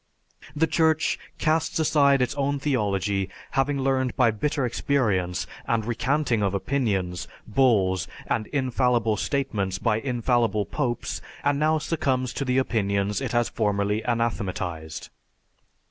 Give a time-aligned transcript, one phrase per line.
[0.55, 6.55] The Church casts aside its own theology, having learned by bitter experience and recanting of
[6.55, 13.33] opinions, bulls, and infallible statements by infallible popes, and now succumbs to the opinions it
[13.33, 15.09] has formerly anathematized.